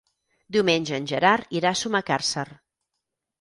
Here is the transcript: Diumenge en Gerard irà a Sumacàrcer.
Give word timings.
Diumenge 0.55 0.95
en 1.01 1.05
Gerard 1.11 1.53
irà 1.59 1.73
a 1.75 1.79
Sumacàrcer. 1.83 2.47